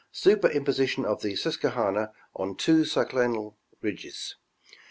[0.11, 3.53] Superimposition of the Susquehanna on ttoo synclinal
[3.83, 4.33] ridges.